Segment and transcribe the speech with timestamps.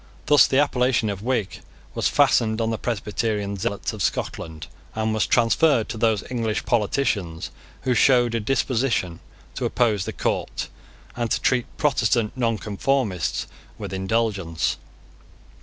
[0.25, 1.59] Thus the appellation of Whig
[1.93, 7.51] was fastened on the Presbyterian zealots of Scotland, and was transferred to those English politicians
[7.83, 9.19] who showed a disposition
[9.53, 10.69] to oppose the court,
[11.15, 13.45] and to treat Protestant Nonconformists
[13.77, 14.77] with indulgence.